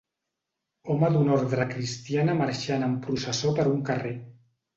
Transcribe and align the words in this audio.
Home 0.93 1.09
d'una 1.15 1.35
ordre 1.35 1.67
cristiana 1.73 2.35
marxant 2.41 2.87
en 2.89 2.97
processó 3.05 3.53
per 3.61 3.69
un 3.75 3.87
carrer. 3.93 4.17